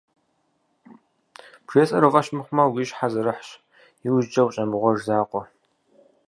Бжесӏэр 1.65 2.03
уи 2.05 2.11
фӏэщ 2.13 2.27
мыхъумэ, 2.35 2.63
уи 2.65 2.83
щхьэ 2.89 3.07
зэрыхьщ, 3.13 3.49
иужькӏэ 4.07 4.41
ущӏемыгъуэж 4.45 4.99
закъуэ. 5.07 5.41